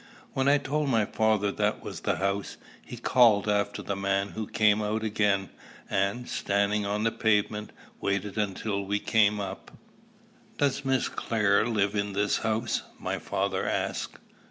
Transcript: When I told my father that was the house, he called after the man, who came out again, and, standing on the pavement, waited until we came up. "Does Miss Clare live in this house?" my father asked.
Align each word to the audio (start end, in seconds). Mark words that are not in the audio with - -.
When 0.33 0.47
I 0.47 0.57
told 0.57 0.89
my 0.89 1.05
father 1.05 1.51
that 1.51 1.83
was 1.83 1.99
the 1.99 2.15
house, 2.15 2.57
he 2.83 2.97
called 2.97 3.47
after 3.47 3.83
the 3.83 3.95
man, 3.95 4.29
who 4.29 4.47
came 4.47 4.81
out 4.81 5.03
again, 5.03 5.49
and, 5.91 6.27
standing 6.27 6.87
on 6.87 7.03
the 7.03 7.11
pavement, 7.11 7.71
waited 7.99 8.35
until 8.35 8.83
we 8.83 8.97
came 8.97 9.39
up. 9.39 9.69
"Does 10.57 10.83
Miss 10.83 11.07
Clare 11.07 11.67
live 11.67 11.93
in 11.93 12.13
this 12.13 12.37
house?" 12.37 12.81
my 12.97 13.19
father 13.19 13.67
asked. 13.69 14.15